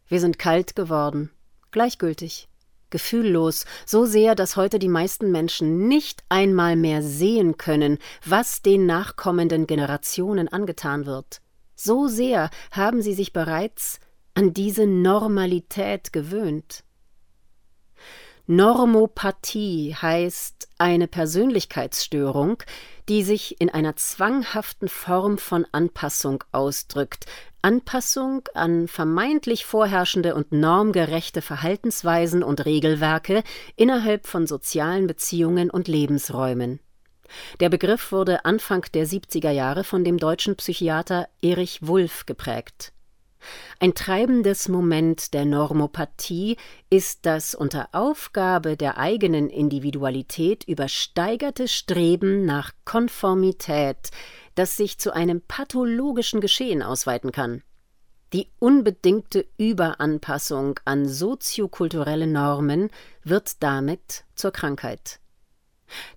Wir 0.08 0.20
sind 0.20 0.40
kalt 0.40 0.76
geworden, 0.76 1.32
gleichgültig, 1.72 2.50
gefühllos, 2.90 3.66
so 3.86 4.06
sehr, 4.06 4.36
dass 4.36 4.56
heute 4.56 4.80
die 4.80 4.90
meisten 4.90 5.32
Menschen 5.32 5.88
nicht 5.88 6.24
einmal 6.30 6.76
mehr 6.76 7.02
sehen 7.02 7.58
können, 7.58 8.00
was 8.26 8.62
den 8.62 8.86
nachkommenden 8.86 9.68
Generationen 9.68 10.48
angetan 10.48 11.06
wird. 11.06 11.42
So 11.76 12.08
sehr 12.08 12.50
haben 12.72 13.02
sie 13.02 13.14
sich 13.14 13.32
bereits 13.32 14.00
an 14.34 14.54
diese 14.54 14.86
Normalität 14.86 16.12
gewöhnt. 16.12 16.84
Normopathie 18.52 19.94
heißt 19.94 20.70
eine 20.80 21.08
Persönlichkeitsstörung, 21.08 22.64
die 23.08 23.22
sich 23.22 23.62
in 23.62 23.70
einer 23.70 23.96
zwanghaften 23.96 24.88
Form 24.88 25.38
von 25.38 25.68
Anpassung 25.72 26.44
ausdrückt, 26.52 27.28
Anpassung 27.62 28.42
an 28.56 28.88
vermeintlich 28.88 29.68
vorherrschende 29.68 30.34
und 30.34 30.52
normgerechte 30.52 31.44
Verhaltensweisen 31.44 32.42
und 32.42 32.66
Regelwerke 32.66 33.44
innerhalb 33.76 34.26
von 34.26 34.48
sozialen 34.48 35.06
Beziehungen 35.06 35.70
und 35.70 35.88
Lebensräumen. 35.88 36.80
Der 37.60 37.70
Begriff 37.70 38.12
wurde 38.12 38.46
Anfang 38.46 38.84
der 38.96 39.06
70er 39.06 39.52
Jahre 39.52 39.84
von 39.84 40.04
dem 40.04 40.18
deutschen 40.18 40.56
Psychiater 40.56 41.28
Erich 41.44 41.86
Wulff 41.86 42.26
geprägt. 42.26 42.94
Ein 43.80 43.94
treibendes 43.94 44.68
Moment 44.68 45.34
der 45.34 45.46
Normopathie 45.46 46.58
ist 46.90 47.26
das 47.26 47.56
unter 47.56 47.90
Aufgabe 47.94 48.76
der 48.76 48.98
eigenen 48.98 49.50
Individualität 49.50 50.66
übersteigerte 50.66 51.68
Streben 51.68 52.46
nach 52.46 52.74
Konformität, 52.84 54.12
das 54.56 54.76
sich 54.76 55.00
zu 55.00 55.14
einem 55.14 55.42
pathologischen 55.42 56.42
Geschehen 56.42 56.84
ausweiten 56.84 57.32
kann. 57.32 57.64
Die 58.34 58.52
unbedingte 58.60 59.48
Überanpassung 59.58 60.80
an 60.86 61.08
soziokulturelle 61.08 62.28
Normen 62.28 62.90
wird 63.24 63.64
damit 63.64 64.26
zur 64.36 64.52
Krankheit. 64.52 65.20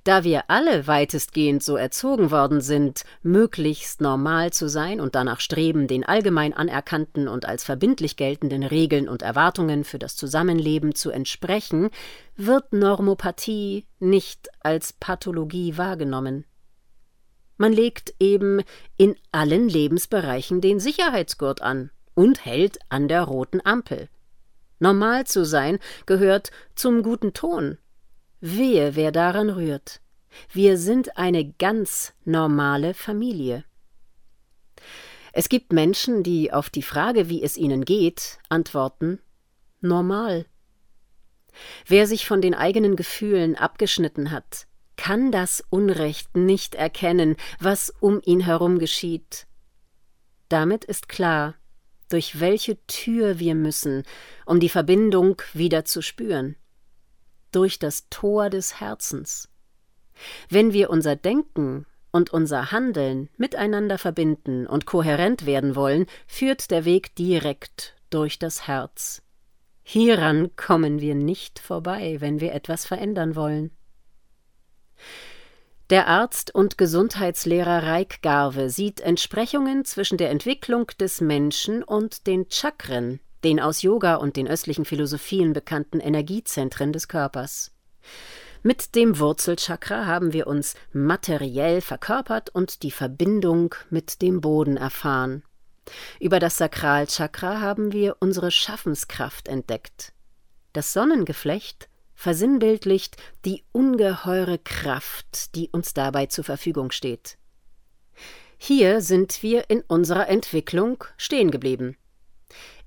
Da 0.04 0.24
wir 0.24 0.44
alle 0.48 0.86
weitestgehend 0.86 1.62
so 1.62 1.76
erzogen 1.76 2.30
worden 2.30 2.60
sind, 2.60 3.04
möglichst 3.22 4.00
normal 4.00 4.52
zu 4.52 4.68
sein 4.68 5.00
und 5.00 5.14
danach 5.14 5.40
streben, 5.40 5.86
den 5.86 6.04
allgemein 6.04 6.52
anerkannten 6.52 7.28
und 7.28 7.44
als 7.44 7.64
verbindlich 7.64 8.16
geltenden 8.16 8.62
Regeln 8.62 9.08
und 9.08 9.22
Erwartungen 9.22 9.84
für 9.84 9.98
das 9.98 10.16
Zusammenleben 10.16 10.94
zu 10.94 11.10
entsprechen, 11.10 11.90
wird 12.36 12.72
Normopathie 12.72 13.86
nicht 13.98 14.48
als 14.60 14.92
Pathologie 14.92 15.76
wahrgenommen. 15.76 16.44
Man 17.56 17.72
legt 17.72 18.14
eben 18.18 18.62
in 18.96 19.14
allen 19.30 19.68
Lebensbereichen 19.68 20.60
den 20.60 20.80
Sicherheitsgurt 20.80 21.62
an 21.62 21.90
und 22.14 22.44
hält 22.44 22.78
an 22.88 23.08
der 23.08 23.22
roten 23.22 23.60
Ampel. 23.64 24.08
Normal 24.80 25.26
zu 25.28 25.44
sein 25.44 25.78
gehört 26.06 26.50
zum 26.74 27.04
guten 27.04 27.34
Ton, 27.34 27.78
Wehe, 28.44 28.96
wer 28.96 29.12
daran 29.12 29.50
rührt. 29.50 30.00
Wir 30.52 30.76
sind 30.76 31.16
eine 31.16 31.52
ganz 31.52 32.12
normale 32.24 32.92
Familie. 32.92 33.64
Es 35.32 35.48
gibt 35.48 35.72
Menschen, 35.72 36.24
die 36.24 36.52
auf 36.52 36.68
die 36.68 36.82
Frage, 36.82 37.28
wie 37.28 37.44
es 37.44 37.56
ihnen 37.56 37.84
geht, 37.84 38.40
antworten 38.48 39.20
normal. 39.80 40.46
Wer 41.86 42.08
sich 42.08 42.26
von 42.26 42.40
den 42.40 42.54
eigenen 42.54 42.96
Gefühlen 42.96 43.54
abgeschnitten 43.54 44.32
hat, 44.32 44.66
kann 44.96 45.30
das 45.30 45.62
Unrecht 45.70 46.36
nicht 46.36 46.74
erkennen, 46.74 47.36
was 47.60 47.90
um 48.00 48.20
ihn 48.24 48.40
herum 48.40 48.80
geschieht. 48.80 49.46
Damit 50.48 50.84
ist 50.84 51.08
klar, 51.08 51.54
durch 52.08 52.40
welche 52.40 52.84
Tür 52.88 53.38
wir 53.38 53.54
müssen, 53.54 54.02
um 54.46 54.58
die 54.58 54.68
Verbindung 54.68 55.40
wieder 55.54 55.84
zu 55.84 56.02
spüren 56.02 56.56
durch 57.52 57.78
das 57.78 58.08
Tor 58.10 58.50
des 58.50 58.80
Herzens. 58.80 59.48
Wenn 60.48 60.72
wir 60.72 60.90
unser 60.90 61.16
Denken 61.16 61.86
und 62.10 62.30
unser 62.30 62.72
Handeln 62.72 63.28
miteinander 63.36 63.98
verbinden 63.98 64.66
und 64.66 64.86
kohärent 64.86 65.46
werden 65.46 65.74
wollen, 65.74 66.06
führt 66.26 66.70
der 66.70 66.84
Weg 66.84 67.14
direkt 67.14 67.94
durch 68.10 68.38
das 68.38 68.66
Herz. 68.66 69.22
Hieran 69.82 70.54
kommen 70.56 71.00
wir 71.00 71.14
nicht 71.14 71.58
vorbei, 71.58 72.16
wenn 72.20 72.40
wir 72.40 72.52
etwas 72.52 72.86
verändern 72.86 73.34
wollen. 73.34 73.70
Der 75.90 76.06
Arzt 76.06 76.54
und 76.54 76.78
Gesundheitslehrer 76.78 77.82
Reik 77.82 78.22
Garve 78.22 78.70
sieht 78.70 79.00
Entsprechungen 79.00 79.84
zwischen 79.84 80.16
der 80.16 80.30
Entwicklung 80.30 80.86
des 80.98 81.20
Menschen 81.20 81.82
und 81.82 82.26
den 82.26 82.46
Chakren, 82.48 83.20
den 83.44 83.60
aus 83.60 83.82
Yoga 83.82 84.16
und 84.16 84.36
den 84.36 84.48
östlichen 84.48 84.84
Philosophien 84.84 85.52
bekannten 85.52 86.00
Energiezentren 86.00 86.92
des 86.92 87.08
Körpers. 87.08 87.72
Mit 88.62 88.94
dem 88.94 89.18
Wurzelchakra 89.18 90.06
haben 90.06 90.32
wir 90.32 90.46
uns 90.46 90.74
materiell 90.92 91.80
verkörpert 91.80 92.50
und 92.50 92.82
die 92.84 92.92
Verbindung 92.92 93.74
mit 93.90 94.22
dem 94.22 94.40
Boden 94.40 94.76
erfahren. 94.76 95.42
Über 96.20 96.38
das 96.38 96.58
Sakralchakra 96.58 97.60
haben 97.60 97.92
wir 97.92 98.16
unsere 98.20 98.52
Schaffenskraft 98.52 99.48
entdeckt. 99.48 100.12
Das 100.72 100.92
Sonnengeflecht 100.92 101.88
versinnbildlicht 102.14 103.16
die 103.44 103.64
ungeheure 103.72 104.58
Kraft, 104.58 105.56
die 105.56 105.68
uns 105.70 105.92
dabei 105.92 106.26
zur 106.26 106.44
Verfügung 106.44 106.92
steht. 106.92 107.36
Hier 108.58 109.00
sind 109.00 109.42
wir 109.42 109.68
in 109.70 109.80
unserer 109.80 110.28
Entwicklung 110.28 111.02
stehen 111.16 111.50
geblieben. 111.50 111.96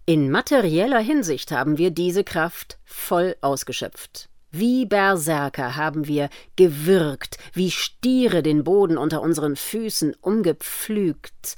In 0.07 0.29
materieller 0.29 0.99
Hinsicht 0.99 1.51
haben 1.51 1.79
wir 1.79 1.89
diese 1.89 2.23
Kraft 2.23 2.77
voll 2.83 3.35
ausgeschöpft. 3.41 4.29
Wie 4.51 4.85
Berserker 4.85 5.75
haben 5.77 6.05
wir 6.05 6.29
gewirkt, 6.55 7.39
wie 7.53 7.71
Stiere 7.71 8.43
den 8.43 8.63
Boden 8.63 8.99
unter 8.99 9.23
unseren 9.23 9.55
Füßen 9.55 10.15
umgepflügt. 10.21 11.55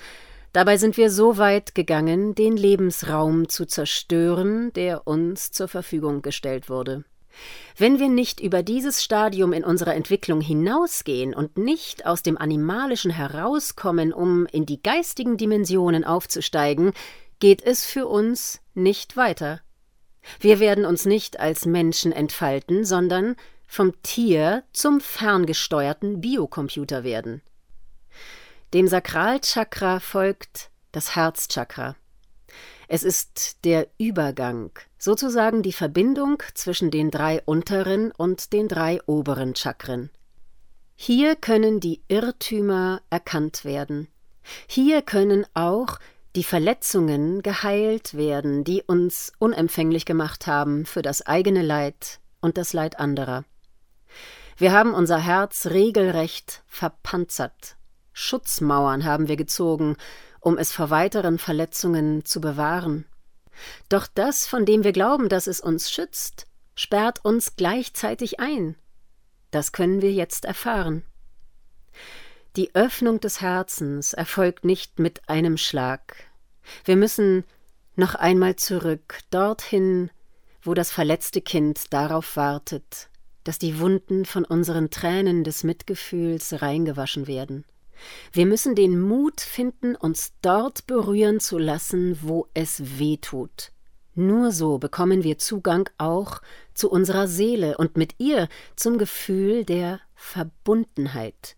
Dabei 0.53 0.77
sind 0.77 0.95
wir 0.95 1.11
so 1.11 1.37
weit 1.37 1.75
gegangen, 1.75 2.35
den 2.35 2.55
Lebensraum 2.55 3.49
zu 3.49 3.65
zerstören, 3.65 4.71
der 4.71 5.05
uns 5.05 5.51
zur 5.51 5.67
Verfügung 5.67 6.21
gestellt 6.21 6.69
wurde. 6.69 7.03
Wenn 7.77 7.99
wir 7.99 8.07
nicht 8.07 8.39
über 8.39 8.63
dieses 8.63 9.03
Stadium 9.03 9.51
in 9.51 9.65
unserer 9.65 9.93
Entwicklung 9.93 10.39
hinausgehen 10.39 11.35
und 11.35 11.57
nicht 11.57 12.05
aus 12.05 12.23
dem 12.23 12.37
Animalischen 12.37 13.11
herauskommen, 13.11 14.13
um 14.13 14.45
in 14.47 14.65
die 14.65 14.81
geistigen 14.81 15.35
Dimensionen 15.35 16.05
aufzusteigen, 16.05 16.93
geht 17.39 17.61
es 17.61 17.85
für 17.85 18.07
uns 18.07 18.61
nicht 18.73 19.17
weiter. 19.17 19.61
Wir 20.39 20.59
werden 20.59 20.85
uns 20.85 21.05
nicht 21.05 21.39
als 21.39 21.65
Menschen 21.65 22.11
entfalten, 22.11 22.85
sondern 22.85 23.35
vom 23.67 24.01
Tier 24.01 24.63
zum 24.73 24.99
ferngesteuerten 25.01 26.21
Biocomputer 26.21 27.03
werden. 27.03 27.41
Dem 28.73 28.87
Sakralchakra 28.87 29.99
folgt 29.99 30.69
das 30.91 31.15
Herzchakra. 31.15 31.95
Es 32.89 33.03
ist 33.03 33.65
der 33.65 33.87
Übergang, 33.97 34.71
sozusagen 34.97 35.61
die 35.61 35.73
Verbindung 35.73 36.41
zwischen 36.53 36.89
den 36.89 37.11
drei 37.11 37.41
unteren 37.43 38.11
und 38.11 38.53
den 38.53 38.67
drei 38.67 39.01
oberen 39.05 39.55
Chakren. 39.55 40.09
Hier 40.95 41.35
können 41.35 41.79
die 41.79 42.01
Irrtümer 42.07 43.01
erkannt 43.09 43.65
werden. 43.65 44.07
Hier 44.67 45.01
können 45.01 45.45
auch 45.53 45.99
die 46.37 46.43
Verletzungen 46.43 47.41
geheilt 47.41 48.15
werden, 48.15 48.63
die 48.63 48.83
uns 48.83 49.33
unempfänglich 49.39 50.05
gemacht 50.05 50.45
haben 50.45 50.85
für 50.85 51.01
das 51.01 51.25
eigene 51.25 51.63
Leid 51.63 52.19
und 52.41 52.59
das 52.59 52.73
Leid 52.73 52.99
anderer. 52.99 53.43
Wir 54.55 54.71
haben 54.71 54.93
unser 54.93 55.17
Herz 55.17 55.65
regelrecht 55.65 56.61
verpanzert. 56.67 57.75
Schutzmauern 58.13 59.03
haben 59.03 59.27
wir 59.27 59.35
gezogen, 59.35 59.97
um 60.39 60.59
es 60.59 60.71
vor 60.71 60.91
weiteren 60.91 61.39
Verletzungen 61.39 62.23
zu 62.23 62.39
bewahren. 62.39 63.07
Doch 63.89 64.05
das, 64.05 64.45
von 64.45 64.63
dem 64.63 64.83
wir 64.83 64.91
glauben, 64.91 65.29
dass 65.29 65.47
es 65.47 65.59
uns 65.59 65.89
schützt, 65.89 66.45
sperrt 66.75 67.25
uns 67.25 67.55
gleichzeitig 67.55 68.39
ein. 68.39 68.75
Das 69.49 69.71
können 69.71 70.03
wir 70.03 70.13
jetzt 70.13 70.45
erfahren. 70.45 71.03
Die 72.57 72.75
Öffnung 72.75 73.19
des 73.19 73.41
Herzens 73.41 74.13
erfolgt 74.13 74.65
nicht 74.65 74.99
mit 74.99 75.29
einem 75.29 75.57
Schlag. 75.57 76.26
Wir 76.85 76.95
müssen 76.95 77.43
noch 77.95 78.15
einmal 78.15 78.55
zurück, 78.55 79.19
dorthin, 79.31 80.11
wo 80.61 80.73
das 80.73 80.91
verletzte 80.91 81.41
Kind 81.41 81.93
darauf 81.93 82.35
wartet, 82.35 83.09
dass 83.43 83.59
die 83.59 83.79
Wunden 83.79 84.25
von 84.25 84.45
unseren 84.45 84.89
Tränen 84.89 85.43
des 85.43 85.63
Mitgefühls 85.63 86.61
reingewaschen 86.61 87.27
werden. 87.27 87.65
Wir 88.31 88.45
müssen 88.45 88.75
den 88.75 88.99
Mut 88.99 89.41
finden, 89.41 89.95
uns 89.95 90.33
dort 90.41 90.85
berühren 90.87 91.39
zu 91.39 91.57
lassen, 91.57 92.19
wo 92.21 92.47
es 92.53 92.99
weh 92.99 93.17
tut. 93.17 93.71
Nur 94.13 94.51
so 94.51 94.77
bekommen 94.77 95.23
wir 95.23 95.37
Zugang 95.37 95.89
auch 95.97 96.41
zu 96.73 96.89
unserer 96.89 97.27
Seele 97.27 97.77
und 97.77 97.97
mit 97.97 98.15
ihr 98.19 98.49
zum 98.75 98.97
Gefühl 98.97 99.63
der 99.63 99.99
Verbundenheit. 100.15 101.55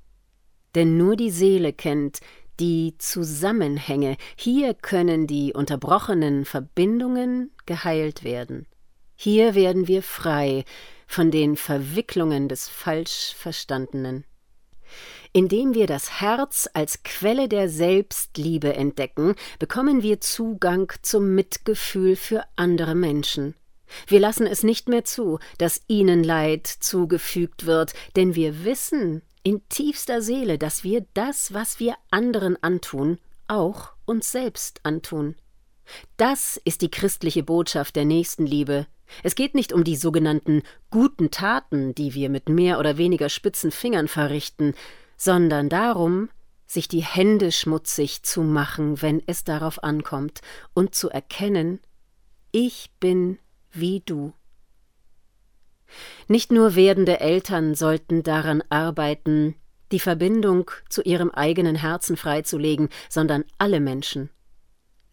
Denn 0.76 0.98
nur 0.98 1.16
die 1.16 1.32
Seele 1.32 1.74
kennt 1.74 2.20
die 2.60 2.96
Zusammenhänge, 2.98 4.18
hier 4.36 4.74
können 4.74 5.28
die 5.28 5.54
unterbrochenen 5.54 6.46
Verbindungen 6.46 7.52
geheilt 7.66 8.24
werden. 8.24 8.68
Hier 9.16 9.56
werden 9.56 9.88
wir 9.88 10.04
frei 10.04 10.64
von 11.08 11.32
den 11.32 11.56
Verwicklungen 11.56 12.48
des 12.48 12.70
Falschverstandenen. 12.70 14.26
Indem 15.34 15.74
wir 15.74 15.88
das 15.88 16.22
Herz 16.22 16.70
als 16.74 17.04
Quelle 17.04 17.48
der 17.48 17.70
Selbstliebe 17.70 18.74
entdecken, 18.74 19.36
bekommen 19.60 20.02
wir 20.02 20.22
Zugang 20.22 20.92
zum 21.02 21.36
Mitgefühl 21.36 22.16
für 22.16 22.44
andere 22.56 22.96
Menschen. 22.96 23.56
Wir 24.08 24.20
lassen 24.20 24.48
es 24.48 24.64
nicht 24.64 24.88
mehr 24.88 25.04
zu, 25.04 25.40
dass 25.58 25.82
ihnen 25.88 26.24
Leid 26.24 26.68
zugefügt 26.68 27.66
wird, 27.66 27.94
denn 28.16 28.36
wir 28.36 28.64
wissen 28.64 29.22
in 29.44 29.68
tiefster 29.70 30.22
Seele, 30.22 30.58
dass 30.58 30.84
wir 30.84 31.06
das, 31.14 31.54
was 31.54 31.80
wir 31.80 31.96
anderen 32.12 32.62
antun, 32.62 33.20
auch 33.48 33.94
uns 34.06 34.32
selbst 34.32 34.82
antun. 34.84 35.36
Das 36.18 36.60
ist 36.64 36.82
die 36.82 36.92
christliche 36.92 37.44
Botschaft 37.44 37.96
der 37.96 38.06
Nächstenliebe. 38.06 38.86
Es 39.24 39.36
geht 39.36 39.56
nicht 39.56 39.74
um 39.74 39.84
die 39.84 39.96
sogenannten 39.96 40.62
guten 40.92 41.32
Taten, 41.32 41.96
die 41.96 42.14
wir 42.14 42.30
mit 42.30 42.48
mehr 42.48 42.80
oder 42.80 42.98
weniger 42.98 43.30
spitzen 43.30 43.72
Fingern 43.72 44.08
verrichten, 44.08 44.76
sondern 45.18 45.68
darum, 45.70 46.30
sich 46.68 46.88
die 46.88 47.04
Hände 47.04 47.52
schmutzig 47.52 48.22
zu 48.22 48.44
machen, 48.44 49.02
wenn 49.02 49.24
es 49.26 49.44
darauf 49.44 49.84
ankommt, 49.84 50.42
und 50.76 50.94
zu 50.94 51.10
erkennen, 51.10 51.80
ich 52.52 52.92
bin 53.00 53.40
wie 53.72 54.02
du. 54.06 54.34
Nicht 56.28 56.52
nur 56.52 56.76
werdende 56.76 57.20
Eltern 57.20 57.76
sollten 57.76 58.24
daran 58.24 58.64
arbeiten, 58.70 59.56
die 59.92 60.00
Verbindung 60.00 60.70
zu 60.90 61.02
ihrem 61.02 61.32
eigenen 61.32 61.76
Herzen 61.76 62.18
freizulegen, 62.18 62.90
sondern 63.10 63.44
alle 63.58 63.80
Menschen. 63.80 64.30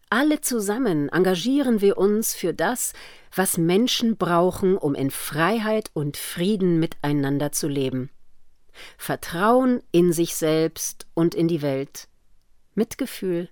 Alle 0.09 0.39
zusammen 0.39 1.09
engagieren 1.09 1.81
wir 1.81 1.97
uns 1.97 2.33
für 2.33 2.53
das, 2.53 2.93
was 3.35 3.57
Menschen 3.57 4.15
brauchen, 4.15 4.77
um 4.77 4.95
in 4.95 5.11
Freiheit 5.11 5.89
und 5.93 6.15
Frieden 6.15 6.79
miteinander 6.79 7.51
zu 7.51 7.67
leben. 7.67 8.09
Vertrauen 8.97 9.81
in 9.91 10.13
sich 10.13 10.35
selbst 10.35 11.07
und 11.13 11.35
in 11.35 11.47
die 11.47 11.61
Welt, 11.61 12.07
Mitgefühl, 12.73 13.49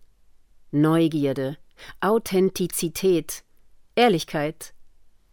Neugierde, 0.71 1.57
Authentizität, 1.99 3.43
Ehrlichkeit, 3.95 4.73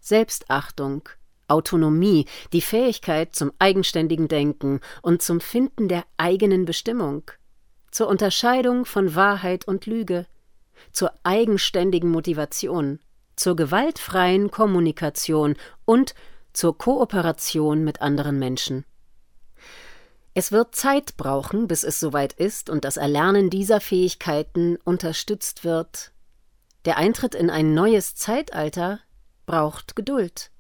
Selbstachtung, 0.01 1.09
Autonomie, 1.53 2.27
die 2.53 2.61
Fähigkeit 2.61 3.35
zum 3.35 3.53
eigenständigen 3.59 4.29
Denken 4.29 4.81
und 5.03 5.23
zum 5.23 5.41
Finden 5.41 5.89
der 5.89 6.05
eigenen 6.17 6.65
Bestimmung, 6.65 7.31
zur 7.91 8.09
Unterscheidung 8.09 8.85
von 8.85 9.15
Wahrheit 9.15 9.69
und 9.69 9.87
Lüge, 9.87 10.27
zur 10.93 11.13
eigenständigen 11.23 12.11
Motivation, 12.11 12.99
zur 13.37 13.57
gewaltfreien 13.57 14.51
Kommunikation 14.51 15.57
und 15.85 16.15
zur 16.53 16.77
Kooperation 16.77 17.85
mit 17.85 18.03
anderen 18.03 18.39
Menschen. 18.39 18.85
Es 20.35 20.51
wird 20.51 20.75
Zeit 20.75 21.17
brauchen, 21.19 21.69
bis 21.69 21.85
es 21.85 22.01
soweit 22.01 22.33
ist 22.33 22.71
und 22.71 22.85
das 22.85 22.97
Erlernen 22.97 23.51
dieser 23.51 23.81
Fähigkeiten 23.81 24.77
unterstützt 24.85 25.65
wird. 25.65 26.13
Der 26.87 26.97
Eintritt 26.97 27.35
in 27.35 27.51
ein 27.51 27.75
neues 27.75 28.15
Zeitalter 28.15 29.01
braucht 29.45 29.95
Geduld. 29.95 30.52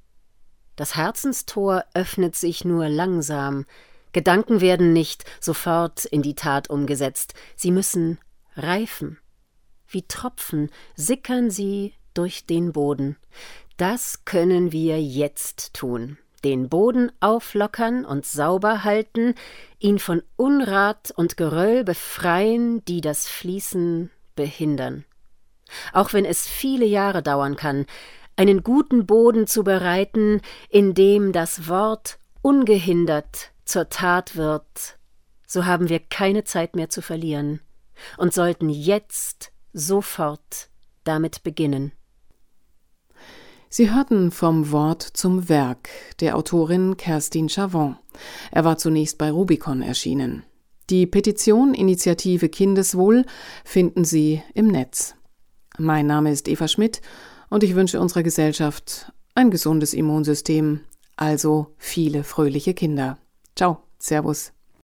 Das 0.82 0.96
Herzenstor 0.96 1.84
öffnet 1.94 2.34
sich 2.34 2.64
nur 2.64 2.88
langsam. 2.88 3.66
Gedanken 4.10 4.60
werden 4.60 4.92
nicht 4.92 5.24
sofort 5.38 6.04
in 6.06 6.22
die 6.22 6.34
Tat 6.34 6.70
umgesetzt, 6.70 7.34
sie 7.54 7.70
müssen 7.70 8.18
reifen. 8.56 9.20
Wie 9.86 10.02
Tropfen 10.02 10.72
sickern 10.96 11.52
sie 11.52 11.94
durch 12.14 12.46
den 12.46 12.72
Boden. 12.72 13.16
Das 13.76 14.24
können 14.24 14.72
wir 14.72 15.00
jetzt 15.00 15.72
tun. 15.72 16.18
den 16.42 16.68
Boden 16.68 17.12
auflockern 17.20 18.04
und 18.04 18.26
sauber 18.26 18.82
halten, 18.82 19.36
ihn 19.78 20.00
von 20.00 20.24
Unrat 20.34 21.12
und 21.14 21.36
Geröll 21.36 21.84
befreien, 21.84 22.84
die 22.86 23.00
das 23.00 23.28
Fließen 23.28 24.10
behindern. 24.34 25.04
Auch 25.92 26.12
wenn 26.12 26.24
es 26.24 26.48
viele 26.48 26.86
Jahre 26.86 27.22
dauern 27.22 27.54
kann, 27.54 27.86
einen 28.36 28.62
guten 28.62 29.06
Boden 29.06 29.46
zu 29.46 29.64
bereiten, 29.64 30.40
in 30.68 30.94
dem 30.94 31.32
das 31.32 31.68
Wort 31.68 32.18
ungehindert 32.42 33.52
zur 33.64 33.88
Tat 33.88 34.36
wird, 34.36 34.98
so 35.46 35.64
haben 35.64 35.88
wir 35.88 36.00
keine 36.00 36.44
Zeit 36.44 36.76
mehr 36.76 36.88
zu 36.88 37.02
verlieren 37.02 37.60
und 38.16 38.32
sollten 38.32 38.68
jetzt 38.68 39.52
sofort 39.72 40.68
damit 41.04 41.42
beginnen. 41.42 41.92
Sie 43.68 43.90
hörten 43.90 44.30
vom 44.30 44.70
Wort 44.70 45.02
zum 45.02 45.48
Werk 45.48 45.88
der 46.20 46.36
Autorin 46.36 46.98
Kerstin 46.98 47.48
Chavon. 47.48 47.96
Er 48.50 48.64
war 48.64 48.76
zunächst 48.76 49.16
bei 49.16 49.30
Rubicon 49.30 49.80
erschienen. 49.80 50.42
Die 50.90 51.06
Petition 51.06 51.72
Initiative 51.72 52.50
Kindeswohl 52.50 53.24
finden 53.64 54.04
Sie 54.04 54.42
im 54.52 54.66
Netz. 54.66 55.14
Mein 55.78 56.06
Name 56.06 56.30
ist 56.30 56.48
Eva 56.48 56.68
Schmidt 56.68 57.00
und 57.52 57.62
ich 57.62 57.74
wünsche 57.74 58.00
unserer 58.00 58.22
Gesellschaft 58.22 59.12
ein 59.34 59.50
gesundes 59.50 59.92
Immunsystem, 59.92 60.80
also 61.16 61.74
viele 61.76 62.24
fröhliche 62.24 62.72
Kinder. 62.72 63.18
Ciao, 63.54 63.82
Servus. 63.98 64.54